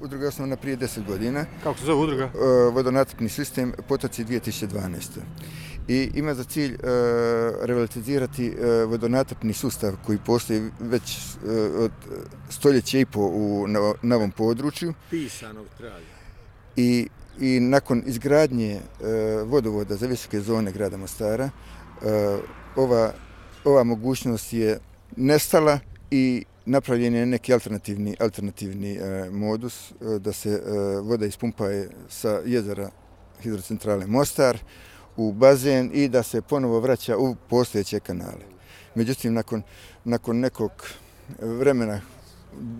udruga 0.00 0.24
je 0.24 0.28
osnovana 0.28 0.56
prije 0.56 0.76
10 0.76 1.06
godina. 1.06 1.46
Kako 1.62 1.78
se 1.78 1.84
zove 1.84 2.02
udruga? 2.02 2.24
E, 2.24 2.30
vodonacrpni 2.72 3.28
sistem 3.28 3.72
Potoci 3.88 4.24
2012. 4.24 5.20
I 5.88 6.10
ima 6.14 6.34
za 6.34 6.44
cilj 6.44 6.72
uh, 6.72 6.80
revitalizirati 7.62 8.50
uh, 8.50 8.90
vodonatrpni 8.90 9.52
sustav 9.52 9.92
koji 10.06 10.18
postoji 10.18 10.70
već 10.80 11.18
uh, 11.18 11.50
od 11.78 11.92
stoljeća 12.50 12.98
i 12.98 13.04
po 13.04 13.20
u, 13.20 13.66
na, 13.68 13.94
na 14.02 14.16
ovom 14.16 14.30
području. 14.30 14.94
Pisanog 15.10 15.66
traga. 15.78 16.04
I, 16.76 17.08
I 17.40 17.60
nakon 17.60 18.02
izgradnje 18.06 18.80
uh, 18.80 19.06
vodovoda 19.50 19.96
za 19.96 20.06
visoke 20.06 20.40
zone 20.40 20.72
grada 20.72 20.96
Mostara, 20.96 21.44
uh, 21.44 22.08
ova, 22.76 23.12
ova 23.64 23.84
mogućnost 23.84 24.52
je 24.52 24.78
nestala 25.16 25.78
i 26.10 26.44
napravljen 26.68 27.14
je 27.14 27.26
neki 27.26 27.52
alternativni, 27.52 28.16
alternativni 28.20 28.96
e, 28.96 29.30
modus 29.30 29.90
e, 29.90 30.18
da 30.18 30.32
se 30.32 30.50
e, 30.50 30.60
voda 31.00 31.26
ispumpaje 31.26 31.88
sa 32.08 32.40
jezera 32.44 32.90
hidrocentrale 33.42 34.06
Mostar 34.06 34.58
u 35.16 35.32
bazen 35.32 35.90
i 35.94 36.08
da 36.08 36.22
se 36.22 36.42
ponovo 36.42 36.80
vraća 36.80 37.16
u 37.16 37.34
postojeće 37.48 38.00
kanale. 38.00 38.44
Međutim, 38.94 39.34
nakon, 39.34 39.62
nakon 40.04 40.40
nekog 40.40 40.70
vremena 41.38 42.00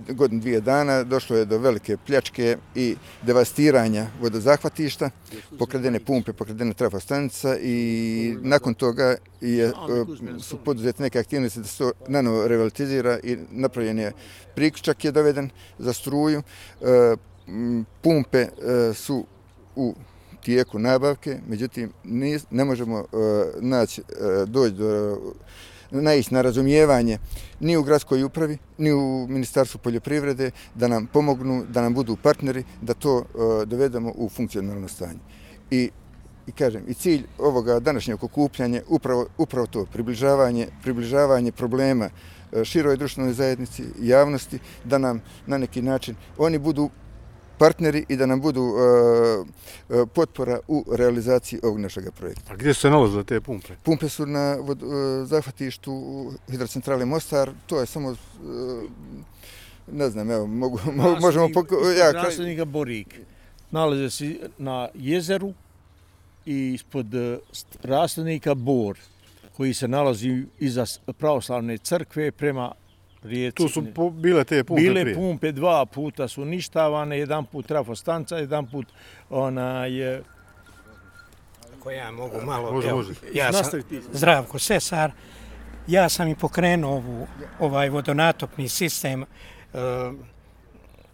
godin 0.09 0.41
dvije 0.41 0.61
dana 0.61 1.05
došlo 1.05 1.37
je 1.37 1.45
do 1.45 1.59
velike 1.59 1.97
pljačke 1.97 2.57
i 2.75 2.97
devastiranja 3.23 4.07
vodozahvatišta, 4.21 5.11
pokradene 5.59 6.01
pumpe, 6.01 6.33
pokradene 6.33 6.75
trafostanica 6.75 7.57
i 7.59 8.37
nakon 8.43 8.75
toga 8.75 9.17
je, 9.41 9.67
e, 9.67 9.73
su 10.41 10.59
poduzete 10.65 11.03
neke 11.03 11.19
aktivnosti 11.19 11.61
da 11.61 11.67
se 11.67 11.79
to 11.79 11.93
nanovo 12.09 12.49
revalitizira 12.49 13.19
i 13.23 13.37
napravljen 13.51 13.99
je 13.99 14.13
priključak 14.55 15.05
je 15.05 15.13
doveden 15.13 15.51
za 15.79 15.93
struju. 15.93 16.43
E, 16.81 17.17
pumpe 18.03 18.39
e, 18.39 18.49
su 18.95 19.27
u 19.77 19.95
tijeku 20.45 20.79
nabavke, 20.79 21.39
međutim 21.49 21.93
ne 22.51 22.65
možemo 22.65 23.05
naći, 23.61 24.03
doći 24.47 24.75
do 24.75 25.19
naići 25.91 26.35
na 26.35 26.43
razumijevanje 26.43 27.19
ni 27.61 27.77
u 27.77 27.83
gradskoj 27.83 28.23
upravi, 28.23 28.59
ni 28.79 28.93
u 28.93 29.27
Ministarstvu 29.29 29.79
poljoprivrede, 29.79 30.51
da 30.75 30.89
nam 30.89 31.07
pomognu, 31.07 31.65
da 31.69 31.83
nam 31.83 31.95
budu 31.95 32.17
partneri, 32.17 32.65
da 32.83 32.95
to 32.95 33.19
e, 33.19 33.67
dovedemo 33.67 34.13
u 34.17 34.29
funkcionalno 34.29 34.89
stanje. 34.89 35.19
I, 35.71 35.91
i 36.47 36.53
kažem, 36.53 36.85
i 36.89 36.95
cilj 36.95 37.25
ovoga 37.39 37.81
današnjeg 37.81 38.25
okupljanja 38.25 38.83
upravo, 38.89 39.27
upravo 39.39 39.67
to, 39.67 39.87
približavanje, 39.93 40.69
približavanje 40.83 41.53
problema 41.53 42.11
e, 42.53 42.65
široj 42.65 42.97
društvenoj 42.97 43.33
zajednici, 43.33 43.85
javnosti, 44.01 44.59
da 44.85 44.99
nam 44.99 45.21
na 45.47 45.59
neki 45.59 45.83
način 45.83 46.17
oni 46.39 46.59
budu 46.59 46.91
partneri 47.59 48.05
i 48.09 48.17
da 48.17 48.27
nam 48.27 48.41
budu 48.41 48.63
uh, 48.63 49.47
uh, 49.89 50.09
potpora 50.15 50.61
u 50.69 50.85
realizaciji 50.93 51.61
ovog 51.63 51.81
našeg 51.81 52.13
projekta. 52.13 52.53
A 52.53 52.57
gdje 52.57 52.75
su 52.75 52.81
se 52.81 52.91
nalazile 52.91 53.25
te 53.25 53.41
pumpe? 53.41 53.75
Pumpe 53.83 54.09
su 54.09 54.27
na 54.27 54.57
vod, 54.61 54.83
uh, 54.83 54.91
zahvatištu 55.25 56.33
hidrocentrale 56.51 57.05
Mostar. 57.05 57.51
To 57.67 57.81
je 57.81 57.87
samo, 57.87 58.17
ne 59.93 60.11
znam, 60.11 60.31
evo, 60.31 60.47
mogu, 60.47 60.77
Raslednik, 60.77 61.21
možemo... 61.21 61.49
Poko 61.55 61.75
ja, 61.99 62.13
Raslednika 62.13 62.65
Borik. 62.65 63.21
Nalaze 63.71 64.11
se 64.11 64.37
na 64.59 64.89
jezeru 64.95 65.53
i 66.47 66.75
ispod 66.75 67.07
raslednika 67.83 68.55
Bor 68.55 68.99
koji 69.57 69.75
se 69.75 69.89
nalazi 69.89 70.45
iza 70.59 70.85
pravoslavne 71.19 71.79
crkve 71.79 72.33
prema 72.33 72.73
rijeci. 73.23 73.57
Tu 73.57 73.69
su 73.69 73.85
po, 73.95 74.11
bile 74.11 74.45
te 74.45 74.65
pumpe 74.65 74.83
Bile 74.83 75.01
prije. 75.01 75.15
pumpe, 75.15 75.53
dva 75.53 75.87
puta 75.87 76.29
su 76.29 76.45
ništavane, 76.45 77.19
jedan 77.19 77.45
put 77.45 77.67
trafostanca, 77.67 78.37
jedan 78.37 78.67
put 78.67 78.87
ona 79.31 79.87
je... 79.87 80.23
Ako 81.79 81.91
ja 81.91 82.11
mogu 82.11 82.41
malo... 82.45 82.73
Može, 82.73 82.93
može. 82.93 83.13
Ja 83.35 83.53
sam 83.53 83.81
Zdravko 84.13 84.59
Sesar. 84.59 85.13
Ja 85.87 86.09
sam 86.09 86.29
i 86.29 86.35
pokrenuo 86.35 86.93
ovu, 86.93 87.27
ovaj 87.59 87.89
vodonatopni 87.89 88.69
sistem 88.69 89.23
uh, 89.23 89.79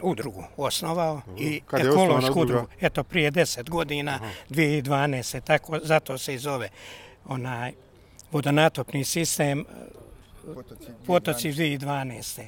udrugu 0.02 0.44
osnovao 0.56 1.14
uh, 1.14 1.40
i 1.40 1.60
ekološku 1.72 2.40
udrugu. 2.40 2.66
Eto, 2.80 3.04
prije 3.04 3.30
deset 3.30 3.70
godina, 3.70 4.12
Aha. 4.12 4.30
2012. 4.50 5.40
Tako, 5.40 5.78
zato 5.82 6.18
se 6.18 6.34
i 6.34 6.38
zove 6.38 6.68
onaj 7.24 7.72
vodonatopni 8.32 9.04
sistem 9.04 9.64
Potoci 11.06 11.52
2012. 11.52 12.42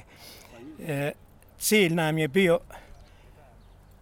E, 0.87 1.11
cilj 1.59 1.93
nam 1.93 2.17
je 2.17 2.27
bio, 2.27 2.59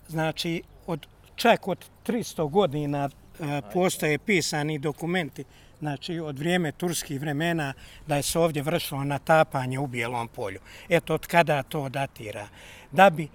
znači, 0.07 0.63
od, 0.87 1.07
čak 1.35 1.67
od 1.67 1.85
300 2.07 2.49
godina 2.49 3.09
e, 3.09 3.61
postoje 3.73 4.17
pisani 4.17 4.79
dokumenti, 4.79 5.43
znači 5.79 6.19
od 6.19 6.39
vrijeme 6.39 6.71
turskih 6.71 7.21
vremena, 7.21 7.73
da 8.07 8.15
je 8.15 8.23
se 8.23 8.39
ovdje 8.39 8.61
vršilo 8.61 9.03
natapanje 9.03 9.79
u 9.79 9.87
Bijelom 9.87 10.27
polju. 10.27 10.59
Eto, 10.89 11.13
od 11.13 11.27
kada 11.27 11.63
to 11.63 11.89
datira. 11.89 12.47
Da 12.91 13.09
bi 13.09 13.27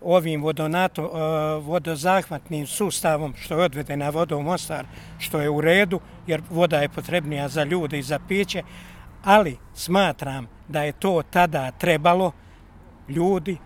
ovim 0.00 0.42
vodonato, 0.42 1.02
e, 1.02 1.60
vodozahvatnim 1.60 2.66
sustavom 2.66 3.34
što 3.36 3.54
je 3.54 3.64
odvedena 3.64 4.10
voda 4.10 4.36
u 4.36 4.42
Mostar, 4.42 4.86
što 5.18 5.40
je 5.40 5.50
u 5.50 5.60
redu, 5.60 6.00
jer 6.26 6.42
voda 6.50 6.78
je 6.78 6.88
potrebnija 6.88 7.48
za 7.48 7.64
ljude 7.64 7.98
i 7.98 8.02
za 8.02 8.18
piće, 8.28 8.62
ali 9.24 9.58
smatram 9.74 10.46
da 10.68 10.82
je 10.82 10.92
to 10.92 11.22
tada 11.30 11.70
trebalo 11.70 12.32
ljudi 13.08 13.56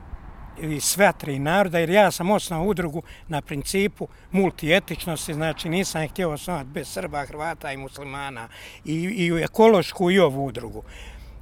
i 0.61 0.81
svetri 0.81 1.39
naroda, 1.39 1.79
jer 1.79 1.91
ja 1.91 2.11
sam 2.11 2.31
osnao 2.31 2.65
udrugu 2.65 3.03
na 3.29 3.43
principu 3.43 4.09
multietičnosti, 4.31 5.35
znači 5.35 5.69
nisam 5.69 6.09
htio 6.09 6.31
osnovati 6.31 6.69
bez 6.69 6.89
Srba, 6.89 7.27
Hrvata 7.27 7.73
i 7.73 7.77
muslimana 7.77 8.49
i, 8.85 8.95
i 8.95 9.33
u 9.33 9.39
ekološku 9.39 10.11
i 10.11 10.19
ovu 10.19 10.47
udrugu. 10.47 10.83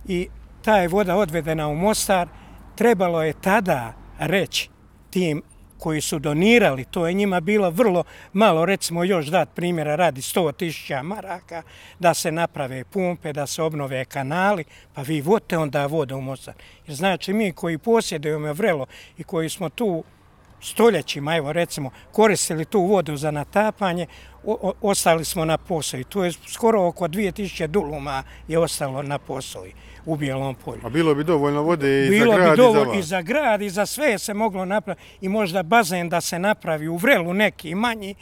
I 0.08 0.28
ta 0.62 0.76
je 0.76 0.88
voda 0.88 1.16
odvedena 1.16 1.68
u 1.68 1.74
Mostar, 1.74 2.28
trebalo 2.74 3.22
je 3.22 3.32
tada 3.32 3.92
reći 4.18 4.68
tim 5.10 5.42
koji 5.84 6.00
su 6.00 6.18
donirali, 6.18 6.84
to 6.84 7.06
je 7.06 7.14
njima 7.14 7.40
bilo 7.40 7.70
vrlo 7.70 8.04
malo, 8.32 8.64
recimo 8.64 9.04
još 9.04 9.26
dat 9.26 9.48
primjera, 9.54 9.96
radi 9.96 10.20
100.000 10.20 11.02
maraka, 11.02 11.62
da 11.98 12.14
se 12.14 12.32
naprave 12.32 12.84
pumpe, 12.84 13.32
da 13.32 13.46
se 13.46 13.62
obnove 13.62 14.04
kanali, 14.04 14.64
pa 14.94 15.02
vi 15.02 15.20
vodite 15.20 15.58
onda 15.58 15.86
vodu 15.86 16.16
u 16.16 16.20
Mostar. 16.20 16.54
Jer 16.86 16.96
znači 16.96 17.32
mi 17.32 17.52
koji 17.52 17.78
posjedujemo 17.78 18.52
vrelo 18.52 18.86
i 19.18 19.24
koji 19.24 19.48
smo 19.48 19.68
tu 19.68 20.04
stoljećima, 20.64 21.36
evo 21.36 21.52
recimo, 21.52 21.90
koristili 22.12 22.64
tu 22.64 22.80
vodu 22.80 23.16
za 23.16 23.30
natapanje, 23.30 24.06
o, 24.44 24.72
ostali 24.82 25.24
smo 25.24 25.44
na 25.44 25.58
posoji. 25.58 26.04
Tu 26.04 26.24
je 26.24 26.32
skoro 26.32 26.86
oko 26.86 27.08
2000 27.08 27.66
duluma 27.66 28.22
je 28.48 28.58
ostalo 28.58 29.02
na 29.02 29.18
posoji 29.18 29.72
u 30.06 30.16
Bijelom 30.16 30.54
polju. 30.54 30.80
A 30.84 30.88
bilo 30.88 31.14
bi 31.14 31.24
dovoljno 31.24 31.62
vode 31.62 32.06
i 32.06 32.10
bilo 32.10 32.32
za 32.32 32.38
grad 32.38 32.50
bi 32.50 32.56
dovoljno 32.56 32.94
i 32.94 32.96
za 32.96 32.98
i 32.98 33.02
za 33.02 33.22
grad 33.22 33.62
i 33.62 33.70
za 33.70 33.86
sve 33.86 34.18
se 34.18 34.34
moglo 34.34 34.64
napraviti. 34.64 35.04
I 35.20 35.28
možda 35.28 35.62
bazen 35.62 36.08
da 36.08 36.20
se 36.20 36.38
napravi 36.38 36.88
u 36.88 36.96
vrelu 36.96 37.34
neki 37.34 37.74
manji, 37.74 38.14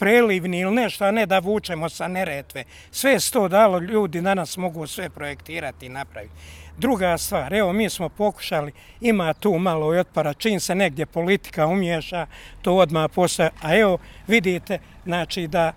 prelivni 0.00 0.58
ili 0.58 0.74
nešto, 0.74 1.04
a 1.04 1.10
ne 1.10 1.26
da 1.26 1.38
vučemo 1.38 1.88
sa 1.88 2.08
neretve. 2.08 2.64
Sve 2.90 3.12
je 3.12 3.30
to 3.32 3.48
dalo, 3.48 3.78
ljudi 3.78 4.20
danas 4.20 4.56
mogu 4.56 4.86
sve 4.86 5.10
projektirati 5.10 5.86
i 5.86 5.88
napraviti. 5.88 6.34
Druga 6.78 7.18
stvar, 7.18 7.54
evo 7.54 7.72
mi 7.72 7.90
smo 7.90 8.08
pokušali, 8.08 8.72
ima 9.00 9.34
tu 9.34 9.58
malo 9.58 9.94
i 9.94 9.98
otpara, 9.98 10.34
čim 10.34 10.60
se 10.60 10.74
negdje 10.74 11.06
politika 11.06 11.66
umješa, 11.66 12.26
to 12.62 12.74
odmah 12.76 13.10
postoje. 13.14 13.50
A 13.62 13.76
evo 13.76 13.98
vidite, 14.26 14.78
znači 15.04 15.46
da 15.46 15.72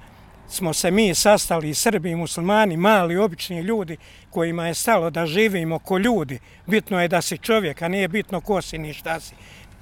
smo 0.48 0.74
se 0.74 0.92
mi 0.92 1.16
sastali, 1.16 1.74
Srbi 1.74 2.12
i 2.12 2.16
muslimani, 2.16 2.78
mali, 2.78 3.18
obični 3.18 3.62
ljudi, 3.62 3.98
kojima 4.30 4.68
je 4.68 4.74
stalo 4.74 5.10
da 5.10 5.26
živimo 5.26 5.80
ko 5.80 5.98
ljudi. 5.98 6.40
Bitno 6.66 7.02
je 7.02 7.08
da 7.08 7.22
si 7.22 7.38
čovjek, 7.38 7.82
a 7.82 7.88
nije 7.88 8.08
bitno 8.08 8.42
ko 8.42 8.62
si 8.62 8.78
ni 8.78 8.94
šta 8.94 9.20
si. 9.20 9.36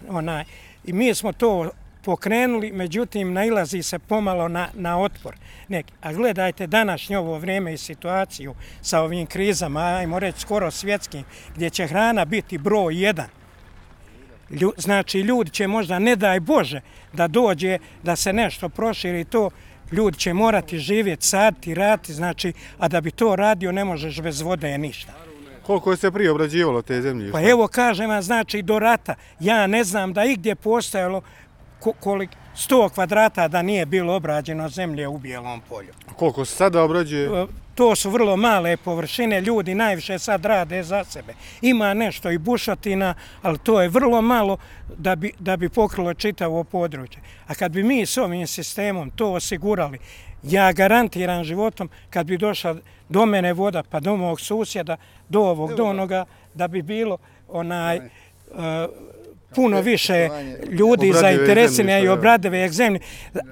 Onaj, 0.10 0.44
I 0.84 0.94
mi 0.94 1.16
smo 1.16 1.34
to 1.34 1.70
pokrenuli, 2.04 2.72
međutim, 2.72 3.34
nailazi 3.34 3.84
se 3.84 4.00
pomalo 4.00 4.48
na, 4.48 4.68
na 4.74 5.00
otpor. 5.00 5.36
Nek, 5.68 5.86
a 6.02 6.14
gledajte 6.14 6.68
današnje 6.68 7.18
ovo 7.18 7.38
vrijeme 7.38 7.74
i 7.74 7.78
situaciju 7.78 8.56
sa 8.82 9.02
ovim 9.02 9.26
krizama, 9.26 9.82
ajmo 9.82 10.20
reći 10.20 10.40
skoro 10.40 10.72
svjetskim, 10.72 11.24
gdje 11.56 11.70
će 11.70 11.88
hrana 11.88 12.26
biti 12.26 12.58
broj 12.58 13.04
jedan. 13.04 13.28
Lju, 14.62 14.74
znači, 14.78 15.20
ljudi 15.20 15.50
će 15.50 15.68
možda, 15.68 16.00
ne 16.00 16.16
daj 16.16 16.40
Bože, 16.40 16.82
da 17.14 17.28
dođe, 17.28 17.78
da 18.04 18.16
se 18.16 18.34
nešto 18.34 18.70
proširi 18.70 19.26
to, 19.26 19.50
ljudi 19.92 20.18
će 20.18 20.34
morati 20.34 20.80
živjeti, 20.80 21.28
saditi, 21.28 21.74
rati, 21.74 22.14
znači, 22.14 22.54
a 22.78 22.88
da 22.88 23.02
bi 23.02 23.12
to 23.12 23.36
radio 23.36 23.72
ne 23.72 23.86
možeš 23.86 24.22
bez 24.22 24.42
vode 24.42 24.78
ništa. 24.78 25.14
Koliko 25.64 25.92
je 25.92 25.98
se 25.98 26.12
prije 26.12 26.32
obrađivalo 26.32 26.82
te 26.82 27.02
zemlje? 27.02 27.32
Pa 27.32 27.42
evo 27.42 27.68
kažem 27.68 28.10
vam, 28.10 28.22
znači 28.22 28.62
do 28.62 28.80
rata, 28.80 29.16
ja 29.40 29.68
ne 29.68 29.84
znam 29.84 30.14
da 30.14 30.26
igdje 30.26 30.56
postojalo 30.56 31.22
kolik, 32.00 32.30
100 32.56 32.90
kvadrata 32.90 33.48
da 33.48 33.62
nije 33.62 33.86
bilo 33.86 34.16
obrađeno 34.16 34.70
zemlje 34.70 35.08
u 35.08 35.18
Bijelom 35.18 35.62
polju. 35.70 35.94
Koliko 36.16 36.46
se 36.46 36.56
sada 36.56 36.84
obrađuje? 36.84 37.48
to 37.76 37.96
su 37.96 38.10
vrlo 38.10 38.38
male 38.38 38.78
površine, 38.78 39.42
ljudi 39.42 39.76
najviše 39.76 40.20
sad 40.20 40.46
rade 40.46 40.84
za 40.84 41.04
sebe. 41.04 41.34
Ima 41.62 41.94
nešto 41.94 42.32
i 42.32 42.38
bušotina, 42.38 43.16
ali 43.42 43.58
to 43.58 43.82
je 43.82 43.90
vrlo 43.90 44.22
malo 44.22 44.58
da 44.98 45.16
bi, 45.16 45.32
da 45.40 45.58
bi 45.58 45.70
pokrilo 45.70 46.14
čitavo 46.14 46.64
područje. 46.64 47.22
A 47.48 47.56
kad 47.56 47.72
bi 47.72 47.84
mi 47.84 48.06
s 48.06 48.18
ovim 48.18 48.48
sistemom 48.48 49.10
to 49.10 49.32
osigurali, 49.32 50.00
ja 50.44 50.72
garantiram 50.72 51.44
životom 51.44 51.90
kad 52.10 52.26
bi 52.26 52.38
došla 52.38 52.76
do 53.10 53.26
mene 53.26 53.54
voda, 53.54 53.84
pa 53.84 54.00
do 54.00 54.16
mog 54.16 54.42
susjeda, 54.42 54.98
do 55.30 55.40
ovog, 55.40 55.74
do 55.74 55.86
onoga, 55.86 56.26
da 56.54 56.68
bi 56.68 56.82
bilo 56.82 57.18
onaj, 57.48 57.98
uh, 57.98 58.06
puno 59.56 59.82
više 59.82 60.30
ljudi 60.70 61.14
zainteresine 61.14 62.04
i 62.04 62.08
obradeve 62.08 62.70
zemlje. 62.70 63.00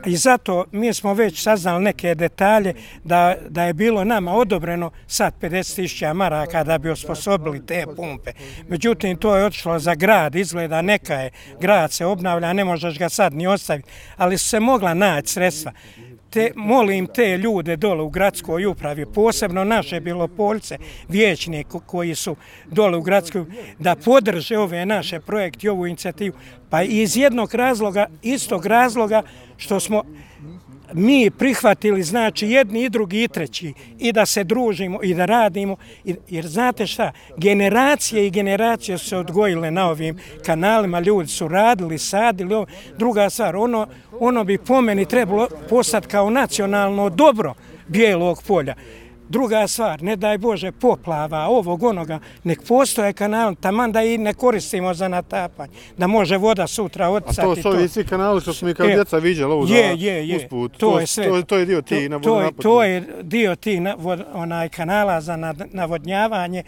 I 0.06 0.18
zato 0.18 0.66
mi 0.72 0.94
smo 0.94 1.14
već 1.14 1.42
saznali 1.42 1.84
neke 1.84 2.16
detalje 2.16 2.74
da, 3.04 3.36
da 3.50 3.64
je 3.64 3.74
bilo 3.74 4.04
nama 4.04 4.34
odobreno 4.34 4.92
sad 5.08 5.34
50.000 5.42 6.14
maraka 6.14 6.64
da 6.64 6.78
bi 6.78 6.90
osposobili 6.90 7.66
te 7.66 7.86
pumpe. 7.96 8.32
Međutim, 8.68 9.18
to 9.18 9.36
je 9.36 9.46
otišlo 9.46 9.80
za 9.80 9.96
grad, 9.96 10.36
izgleda 10.36 10.82
neka 10.82 11.14
je, 11.14 11.32
grad 11.62 11.92
se 11.92 12.06
obnavlja, 12.06 12.54
ne 12.54 12.66
možeš 12.66 13.00
ga 13.00 13.10
sad 13.10 13.34
ni 13.34 13.48
ostaviti, 13.48 13.90
ali 14.18 14.38
su 14.38 14.50
se 14.50 14.60
mogla 14.60 14.94
naći 14.94 15.34
sredstva 15.34 15.72
te, 16.30 16.52
molim 16.56 17.08
te 17.08 17.38
ljude 17.38 17.76
dole 17.76 18.04
u 18.04 18.10
gradskoj 18.10 18.66
upravi, 18.66 19.06
posebno 19.06 19.64
naše 19.64 20.00
Bilopoljce, 20.00 20.78
vječnike 21.08 21.78
koji 21.86 22.16
su 22.16 22.36
dole 22.66 22.98
u 22.98 23.02
gradskoj, 23.02 23.46
da 23.80 23.96
podrže 23.96 24.58
ove 24.58 24.86
naše 24.86 25.20
projekte 25.20 25.68
i 25.68 25.70
ovu 25.70 25.88
inicijativu. 25.88 26.36
Pa 26.70 26.84
iz 26.84 27.18
jednog 27.18 27.56
razloga, 27.56 28.08
istog 28.22 28.66
razloga 28.66 29.22
što 29.58 29.80
smo 29.80 30.04
mi 30.94 31.32
prihvatili, 31.32 32.04
znači 32.04 32.48
jedni 32.48 32.84
i 32.84 32.90
drugi 32.90 33.24
i 33.24 33.28
treći, 33.28 33.74
i 34.00 34.12
da 34.12 34.26
se 34.26 34.44
družimo 34.44 35.00
i 35.04 35.14
da 35.14 35.26
radimo, 35.26 35.76
jer 36.30 36.48
znate 36.48 36.88
šta, 36.88 37.12
generacije 37.38 38.28
i 38.28 38.30
generacije 38.30 38.98
su 38.98 39.10
se 39.10 39.18
odgojile 39.18 39.72
na 39.72 39.90
ovim 39.90 40.18
kanalima, 40.46 41.00
ljudi 41.00 41.30
su 41.30 41.48
radili, 41.48 41.98
sadili, 41.98 42.54
ovo. 42.56 42.66
druga 42.98 43.30
stvar, 43.30 43.56
ono, 43.56 43.88
ono 44.20 44.44
bi 44.44 44.58
po 44.58 44.82
meni 44.82 45.06
trebalo 45.06 45.48
postati 45.70 46.08
kao 46.08 46.30
nacionalno 46.30 47.10
dobro 47.10 47.54
bijelog 47.88 48.44
polja. 48.48 48.76
Druga 49.30 49.68
stvar, 49.68 50.02
ne 50.02 50.16
daj 50.16 50.38
Bože, 50.38 50.72
poplava 50.72 51.48
ovog 51.48 51.84
onoga, 51.84 52.20
nek 52.44 52.62
postoje 52.68 53.14
kanal, 53.14 53.56
taman 53.56 53.92
da 53.92 54.04
i 54.04 54.18
ne 54.18 54.34
koristimo 54.34 54.94
za 54.94 55.08
natapanje, 55.08 55.74
da 55.98 56.08
može 56.08 56.38
voda 56.38 56.68
sutra 56.68 57.10
odsati. 57.10 57.42
A 57.42 57.44
to 57.44 57.62
su 57.62 57.70
ovi 57.70 57.88
svi 57.88 58.04
kanali 58.04 58.42
što 58.42 58.54
smo 58.54 58.68
mi 58.68 58.74
kao 58.74 58.90
e, 58.90 58.96
djeca 58.96 59.18
vidjeli 59.18 59.54
ovu 59.54 59.68
je, 59.68 59.96
je, 59.98 60.28
je. 60.28 60.38
usput, 60.38 60.72
to, 60.72 60.80
to, 60.80 61.00
je 61.00 61.08
sve, 61.08 61.28
to, 61.28 61.42
to 61.42 61.58
je 61.58 61.66
dio 61.66 61.82
ti 61.82 62.10
na 62.10 62.20
to, 62.20 62.50
to 62.62 62.84
je 62.84 63.04
dio 63.22 63.56
ti 63.56 63.80
na, 63.80 63.96
onaj 64.34 64.70
kanala 64.70 65.22
za 65.22 65.54
navodnjavanje. 65.72 66.64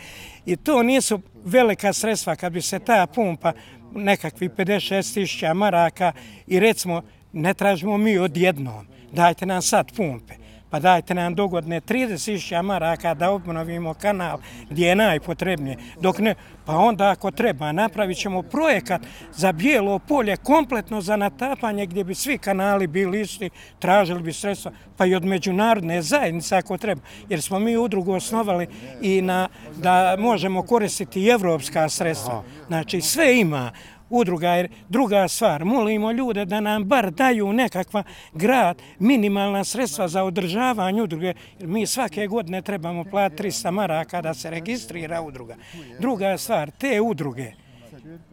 I 0.46 0.56
to 0.56 0.84
nisu 0.84 1.20
velika 1.46 1.94
sredstva 1.94 2.36
kad 2.36 2.54
bi 2.54 2.62
se 2.62 2.80
ta 2.80 3.08
pumpa 3.08 3.54
nekakvi 3.96 4.50
56 4.50 5.14
tisuća 5.14 5.54
maraka 5.54 6.12
i 6.48 6.60
recimo 6.60 7.02
ne 7.34 7.54
tražimo 7.54 7.98
mi 7.98 8.18
odjednom, 8.18 8.88
dajte 9.12 9.46
nam 9.46 9.62
sad 9.62 9.92
pumpe 9.96 10.41
pa 10.72 10.80
dajte 10.80 11.14
nam 11.14 11.36
dogodne 11.36 11.82
30.000 11.82 12.62
maraka 12.62 13.14
da 13.14 13.32
obnovimo 13.32 13.94
kanal 13.94 14.38
gdje 14.70 14.88
je 14.88 14.96
najpotrebnije. 14.96 15.78
Dok 16.02 16.20
ne, 16.20 16.36
pa 16.66 16.76
onda 16.78 17.10
ako 17.10 17.32
treba 17.32 17.72
napravit 17.72 18.18
ćemo 18.18 18.42
projekat 18.42 19.02
za 19.36 19.52
bijelo 19.52 20.00
polje 20.00 20.38
kompletno 20.38 21.02
za 21.02 21.16
natapanje 21.16 21.86
gdje 21.86 22.04
bi 22.04 22.16
svi 22.16 22.38
kanali 22.38 22.88
bili 22.88 23.22
isti, 23.22 23.50
tražili 23.80 24.22
bi 24.22 24.34
sredstva, 24.34 24.72
pa 24.98 25.06
i 25.06 25.16
od 25.16 25.26
međunarodne 25.26 26.02
zajednice 26.02 26.56
ako 26.56 26.78
treba. 26.78 27.02
Jer 27.30 27.42
smo 27.42 27.60
mi 27.60 27.78
udrugu 27.78 28.14
osnovali 28.14 28.68
i 29.02 29.22
na, 29.22 29.50
da 29.78 30.16
možemo 30.20 30.64
koristiti 30.64 31.22
i 31.22 31.28
evropska 31.28 31.90
sredstva. 31.90 32.44
Znači 32.68 33.02
sve 33.02 33.40
ima 33.40 33.72
udruga, 34.12 34.50
jer 34.50 34.68
druga 34.90 35.28
stvar, 35.28 35.66
molimo 35.66 36.12
ljude 36.12 36.46
da 36.46 36.60
nam 36.60 36.84
bar 36.84 37.12
daju 37.12 37.54
nekakva 37.54 38.04
grad, 38.34 38.82
minimalna 39.00 39.64
sredstva 39.64 40.08
za 40.08 40.24
održavanje 40.24 41.02
udruge, 41.02 41.34
jer 41.60 41.68
mi 41.68 41.88
svake 41.88 42.28
godine 42.28 42.62
trebamo 42.62 43.04
platiti 43.04 43.44
300 43.44 43.72
maraka 43.72 44.22
da 44.22 44.34
se 44.34 44.50
registrira 44.50 45.22
udruga. 45.22 45.56
Druga 46.00 46.38
stvar, 46.38 46.72
te 46.72 47.02
udruge, 47.02 47.52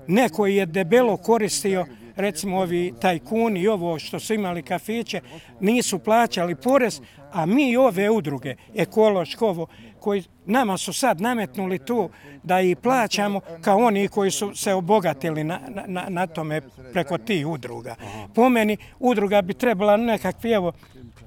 neko 0.06 0.46
je 0.46 0.66
debelo 0.66 1.16
koristio, 1.16 1.86
recimo 2.18 2.58
ovi 2.58 2.94
tajkuni 3.00 3.60
i 3.60 3.68
ovo 3.68 3.98
što 3.98 4.20
su 4.20 4.34
imali 4.34 4.62
kafiće, 4.62 5.20
nisu 5.60 5.98
plaćali 5.98 6.54
porez, 6.54 7.00
a 7.32 7.46
mi 7.46 7.76
ove 7.76 8.10
udruge, 8.10 8.54
ekološkovo, 8.74 9.66
koji 10.00 10.24
nama 10.46 10.78
su 10.78 10.92
sad 10.92 11.20
nametnuli 11.20 11.78
tu 11.78 12.10
da 12.42 12.60
i 12.60 12.74
plaćamo 12.74 13.40
kao 13.60 13.78
oni 13.78 14.08
koji 14.08 14.30
su 14.30 14.54
se 14.54 14.74
obogatili 14.74 15.44
na, 15.44 15.60
na, 15.86 16.04
na 16.08 16.26
tome 16.26 16.60
preko 16.92 17.18
tih 17.18 17.46
udruga. 17.46 17.94
Po 18.34 18.48
meni 18.48 18.76
udruga 18.98 19.42
bi 19.42 19.54
trebala 19.54 19.96
nekakvi, 19.96 20.50
evo, 20.50 20.72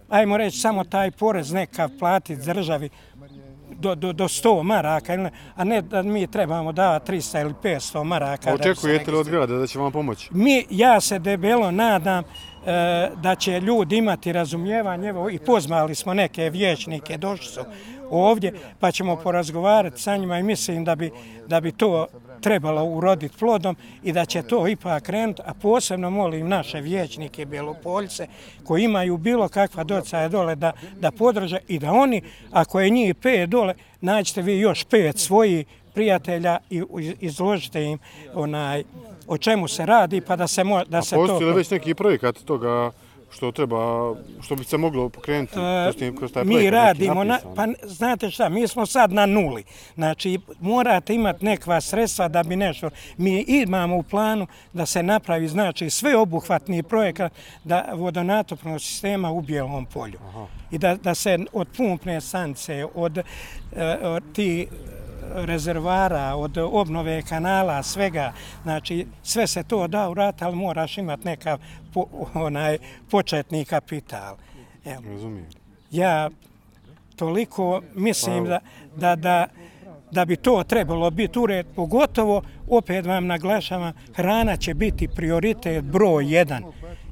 ajmo 0.10 0.38
reći, 0.38 0.60
samo 0.60 0.84
taj 0.84 1.12
porez 1.12 1.52
nekav 1.52 1.90
platiti 2.00 2.42
državi 2.46 2.90
do, 3.82 3.96
do, 3.96 4.14
do 4.14 4.28
100 4.28 4.64
maraka, 4.64 5.30
a 5.56 5.64
ne 5.64 5.82
da 5.82 6.02
mi 6.02 6.28
trebamo 6.28 6.72
da 6.72 7.00
300 7.08 7.42
ili 7.42 7.54
500 7.64 8.04
maraka. 8.04 8.54
Očekujete 8.54 9.12
li 9.12 9.18
od 9.18 9.30
grada 9.30 9.56
da 9.56 9.68
će 9.68 9.80
vam 9.80 9.92
pomoći? 9.92 10.30
Mi, 10.32 10.66
ja 10.70 11.02
se 11.02 11.20
debelo 11.20 11.72
nadam 11.72 12.24
e, 12.24 13.10
da 13.16 13.36
će 13.36 13.60
ljudi 13.60 13.98
imati 13.98 14.32
razumijevanje, 14.32 15.10
evo 15.10 15.30
i 15.30 15.40
pozvali 15.40 15.96
smo 15.96 16.14
neke 16.14 16.50
vječnike, 16.50 17.18
došli 17.18 17.46
su 17.46 17.62
ovdje, 18.10 18.54
pa 18.80 18.92
ćemo 18.92 19.16
porazgovarati 19.16 20.02
sa 20.02 20.18
njima 20.18 20.40
i 20.40 20.44
mislim 20.44 20.86
da 20.86 20.96
bi, 20.96 21.12
da 21.48 21.62
bi 21.62 21.72
to 21.72 22.08
trebalo 22.42 22.84
uroditi 22.84 23.38
plodom 23.38 23.76
i 24.04 24.12
da 24.12 24.26
će 24.26 24.42
to 24.42 24.68
ipak 24.68 25.04
krenuti, 25.04 25.42
a 25.46 25.54
posebno 25.54 26.10
molim 26.10 26.48
naše 26.48 26.82
vječnike 26.82 27.46
Bjelopoljce 27.46 28.28
koji 28.64 28.84
imaju 28.84 29.18
bilo 29.18 29.50
kakva 29.50 29.84
docaja 29.84 30.30
dole 30.30 30.56
da, 30.56 30.72
da 31.00 31.12
podrže 31.12 31.58
i 31.68 31.80
da 31.80 31.92
oni, 31.92 32.22
ako 32.52 32.80
je 32.80 32.90
njih 32.90 33.16
pet 33.16 33.50
dole, 33.50 33.74
naćete 34.02 34.42
vi 34.42 34.60
još 34.60 34.84
pet 34.84 35.18
svojih 35.18 35.66
prijatelja 35.94 36.58
i 36.70 36.84
izložite 37.20 37.84
im 37.84 38.00
onaj 38.34 38.84
o 39.28 39.38
čemu 39.38 39.68
se 39.68 39.86
radi 39.86 40.22
pa 40.22 40.36
da 40.36 40.48
se 40.48 40.64
mo, 40.64 40.84
da 40.86 41.02
se 41.02 41.16
to... 41.16 41.24
A 41.24 41.28
postoji 41.28 41.50
li 41.50 41.56
već 41.56 41.70
neki 41.70 41.94
projekat 41.94 42.36
toga 42.46 42.92
što 43.32 43.52
treba, 43.52 44.14
što 44.42 44.56
bi 44.56 44.64
se 44.64 44.78
moglo 44.78 45.10
pokrenuti 45.10 45.60
uh, 46.10 46.18
kroz 46.18 46.32
taj 46.32 46.44
Mi 46.44 46.70
radimo, 46.70 47.24
na, 47.24 47.40
pa 47.56 47.68
znate 47.84 48.30
šta, 48.30 48.50
mi 48.50 48.68
smo 48.68 48.86
sad 48.86 49.14
na 49.14 49.26
nuli. 49.26 49.64
Znači, 49.96 50.40
morate 50.60 51.16
imati 51.16 51.46
nekva 51.46 51.82
sredstva 51.82 52.28
da 52.28 52.44
bi 52.44 52.56
nešto... 52.56 52.90
Mi 53.18 53.46
imamo 53.48 53.98
u 53.98 54.04
planu 54.04 54.48
da 54.74 54.86
se 54.86 55.04
napravi, 55.04 55.48
znači, 55.48 55.90
sve 55.90 56.18
obuhvatni 56.18 56.84
projekat 56.84 57.34
da 57.64 57.90
vodonatopnog 57.94 58.82
sistema 58.82 59.32
u 59.32 59.42
Bijelom 59.42 59.86
polju. 59.86 60.20
Aha. 60.30 60.46
I 60.72 60.78
da, 60.78 60.96
da 60.96 61.16
se 61.16 61.40
od 61.54 61.68
pumpne 61.78 62.22
stanice, 62.22 62.86
od, 62.96 63.18
uh, 63.18 63.24
od 64.04 64.24
ti 64.34 64.68
rezervara, 65.36 66.36
od 66.36 66.58
obnove 66.58 67.22
kanala, 67.22 67.84
svega, 67.84 68.34
znači 68.64 69.08
sve 69.24 69.48
se 69.48 69.64
to 69.64 69.88
da 69.88 70.10
u 70.10 70.14
rat, 70.14 70.42
ali 70.42 70.56
moraš 70.56 70.98
imati 70.98 71.26
neka 71.26 71.58
po, 71.94 72.06
onaj 72.34 72.78
početni 73.12 73.66
kapital. 73.66 74.36
Evo. 74.86 75.02
Razumijem. 75.12 75.50
Ja 75.92 76.30
toliko 77.16 77.82
mislim 77.96 78.46
da, 78.46 78.60
da, 78.96 79.16
da, 79.16 79.48
da 80.12 80.26
bi 80.26 80.36
to 80.36 80.64
trebalo 80.64 81.10
biti 81.10 81.40
ured, 81.40 81.66
pogotovo, 81.76 82.42
opet 82.70 83.06
vam 83.06 83.28
naglašavam, 83.28 83.94
hrana 84.16 84.58
će 84.58 84.74
biti 84.74 85.08
prioritet 85.08 85.84
broj 85.84 86.34
jedan. 86.34 86.64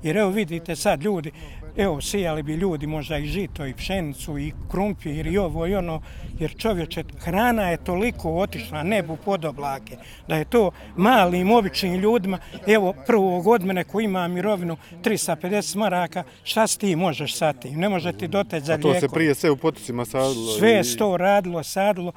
Jer 0.03 0.17
evo 0.17 0.29
vidite 0.29 0.75
sad 0.75 1.03
ljudi, 1.03 1.31
evo, 1.79 2.01
sijali 2.01 2.43
bi 2.43 2.53
ljudi 2.53 2.87
možda 2.87 3.17
i 3.17 3.25
žito, 3.25 3.65
i 3.65 3.73
pšenicu, 3.73 4.39
i 4.39 4.53
krumpir, 4.71 5.27
i 5.27 5.37
ovo, 5.37 5.67
i 5.67 5.75
ono, 5.75 6.01
jer 6.39 6.55
čovječe, 6.57 7.03
hrana 7.19 7.69
je 7.69 7.83
toliko 7.83 8.31
otišla 8.31 8.83
nebu 8.83 9.17
pod 9.25 9.45
oblake, 9.45 9.97
da 10.27 10.35
je 10.35 10.45
to 10.45 10.71
malim, 10.95 11.51
običnim 11.51 11.95
ljudima, 11.95 12.39
evo, 12.67 12.93
prvog 13.07 13.47
od 13.47 13.65
mene 13.65 13.83
koji 13.83 14.05
ima 14.05 14.27
mirovinu 14.27 14.77
350 15.03 15.75
maraka, 15.75 16.23
šta 16.43 16.67
s 16.67 16.77
ti 16.77 16.95
možeš 16.95 17.37
sa 17.37 17.53
tim? 17.53 17.79
Ne 17.79 17.89
može 17.89 18.13
ti 18.13 18.27
doteć 18.27 18.63
za 18.63 18.73
lijeko. 18.73 18.89
A 18.89 18.93
to 18.93 18.99
se 18.99 19.09
prije 19.09 19.35
sve 19.35 19.51
u 19.51 19.57
potocima 19.57 20.05
sadilo? 20.05 20.57
Sve 20.57 20.69
je 20.69 20.97
to 20.97 21.17
radilo, 21.17 21.63
sadilo. 21.63 22.11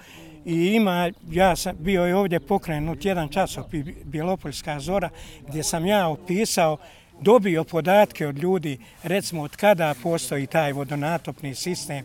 I 0.44 0.74
ima, 0.74 1.10
ja 1.30 1.56
sam 1.56 1.76
bio 1.78 2.08
i 2.08 2.12
ovdje 2.12 2.40
pokrenut 2.40 3.04
jedan 3.04 3.28
časopis 3.28 3.86
Bjelopoljska 4.04 4.80
zora, 4.80 5.10
gdje 5.48 5.62
sam 5.62 5.86
ja 5.86 6.08
opisao 6.08 6.76
dobio 7.20 7.64
podatke 7.64 8.26
od 8.26 8.38
ljudi, 8.38 8.78
recimo 9.02 9.42
od 9.42 9.56
kada 9.56 9.94
postoji 10.02 10.46
taj 10.46 10.72
vodonatopni 10.72 11.54
sistem, 11.54 12.04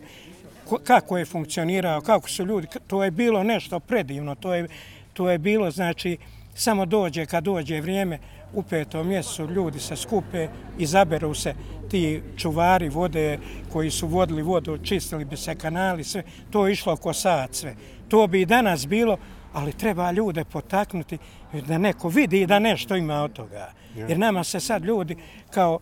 kako 0.84 1.18
je 1.18 1.24
funkcionirao, 1.24 2.00
kako 2.00 2.28
su 2.28 2.44
ljudi, 2.44 2.66
to 2.86 3.04
je 3.04 3.10
bilo 3.10 3.42
nešto 3.42 3.80
predivno, 3.80 4.34
to 4.34 4.54
je, 4.54 4.68
to 5.12 5.30
je 5.30 5.38
bilo, 5.38 5.70
znači, 5.70 6.16
samo 6.54 6.86
dođe, 6.86 7.26
kad 7.26 7.44
dođe 7.44 7.80
vrijeme, 7.80 8.18
u 8.54 8.62
petom 8.62 9.08
mjesecu 9.08 9.46
ljudi 9.50 9.80
se 9.80 9.96
skupe, 9.96 10.48
izaberu 10.78 11.34
se 11.34 11.54
ti 11.90 12.22
čuvari 12.36 12.88
vode 12.88 13.38
koji 13.72 13.90
su 13.90 14.06
vodili 14.06 14.42
vodu, 14.42 14.78
čistili 14.78 15.24
bi 15.24 15.36
se 15.36 15.54
kanali, 15.54 16.04
sve, 16.04 16.22
to 16.50 16.66
je 16.66 16.72
išlo 16.72 16.96
ko 16.96 17.12
sad 17.12 17.54
sve. 17.54 17.74
To 18.08 18.26
bi 18.26 18.40
i 18.40 18.46
danas 18.46 18.86
bilo, 18.86 19.16
ali 19.52 19.72
treba 19.72 20.10
ljude 20.12 20.44
potaknuti 20.44 21.18
da 21.52 21.78
neko 21.78 22.08
vidi 22.08 22.46
da 22.46 22.58
nešto 22.58 22.96
ima 22.96 23.22
od 23.22 23.32
toga. 23.32 23.72
Jer 23.96 24.18
nama 24.18 24.44
se 24.44 24.60
sad 24.60 24.84
ljudi 24.84 25.16
kao 25.50 25.78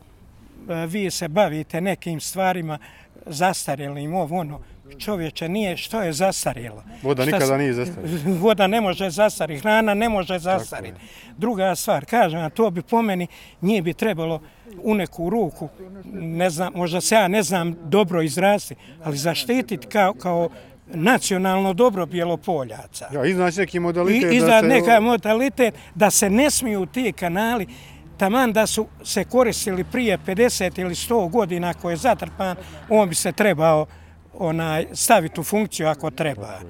e, 0.68 0.87
vi 0.87 1.11
se 1.11 1.28
bavite 1.28 1.80
nekim 1.80 2.20
stvarima 2.20 2.78
zastarjelim, 3.26 4.14
ovo 4.14 4.38
ono, 4.38 4.61
čovječe 4.99 5.49
nije 5.49 5.76
što 5.76 6.02
je 6.02 6.12
zastarjelo. 6.12 6.82
Voda 7.02 7.23
šta 7.23 7.32
nikada 7.32 7.56
nije 7.56 7.73
zastarjela. 7.73 8.38
Voda 8.42 8.66
ne 8.66 8.80
može 8.80 9.11
zastariti, 9.11 9.61
hrana 9.61 9.94
ne 9.94 10.08
može 10.08 10.38
zastariti. 10.38 11.00
Druga 11.37 11.75
stvar, 11.75 12.04
kažem, 12.04 12.40
a 12.40 12.50
to 12.50 12.70
bi 12.70 12.82
po 12.82 13.02
meni 13.02 13.26
nije 13.61 13.82
bi 13.82 13.94
trebalo 13.94 14.40
u 14.82 14.94
neku 14.94 15.30
ruku, 15.30 15.68
ne 16.12 16.50
znam, 16.50 16.73
možda 16.75 17.00
se 17.00 17.14
ja 17.14 17.28
ne 17.28 17.42
znam 17.42 17.76
dobro 17.85 18.23
izrasti, 18.23 18.75
ali 19.04 19.16
zaštititi 19.16 19.87
kao, 19.87 20.14
kao 20.14 20.49
nacionalno 20.87 21.73
dobro 21.73 22.07
Bjelopoljaca. 22.07 23.09
Ja, 23.12 23.25
iznaći 23.25 23.61
neki 23.61 23.81
modalitet. 23.81 24.33
I, 24.33 24.40
da 24.40 24.61
se... 24.61 24.66
neka 24.66 25.00
modalitet 25.00 25.75
da 25.95 26.11
se 26.11 26.31
ne 26.31 26.50
smiju 26.50 26.87
ti 26.87 27.12
kanali 27.12 27.66
taman 28.16 28.52
da 28.52 28.66
su 28.66 28.87
se 29.05 29.25
koristili 29.25 29.85
prije 29.85 30.19
50 30.19 30.81
ili 30.81 30.95
100 30.95 31.31
godina 31.31 31.75
koje 31.75 31.93
je 31.93 31.97
zatrpan, 31.97 32.57
on 32.88 33.09
bi 33.09 33.14
se 33.14 33.33
trebao 33.33 33.87
onaj, 34.38 34.87
staviti 34.93 35.40
u 35.40 35.45
funkciju 35.45 35.87
ako 35.87 36.11
treba. 36.11 36.61